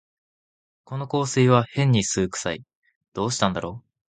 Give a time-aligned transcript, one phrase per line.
[0.83, 2.63] この香水はへんに酢くさい、
[3.13, 3.87] どうしたんだろう